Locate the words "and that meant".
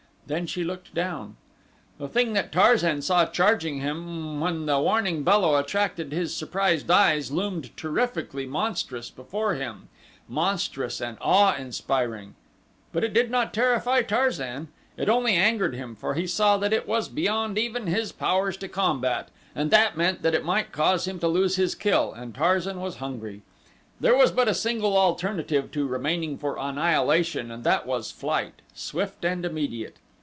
19.53-20.21